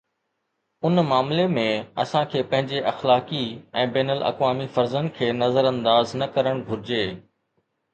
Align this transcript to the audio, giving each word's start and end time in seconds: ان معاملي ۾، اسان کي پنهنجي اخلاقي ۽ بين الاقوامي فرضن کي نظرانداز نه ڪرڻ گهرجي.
ان 0.89 0.95
معاملي 1.09 1.45
۾، 1.57 1.65
اسان 2.05 2.25
کي 2.33 2.41
پنهنجي 2.55 2.81
اخلاقي 2.93 3.45
۽ 3.85 3.87
بين 3.99 4.13
الاقوامي 4.17 4.69
فرضن 4.81 5.15
کي 5.21 5.33
نظرانداز 5.47 6.21
نه 6.23 6.35
ڪرڻ 6.37 6.65
گهرجي. 6.69 7.05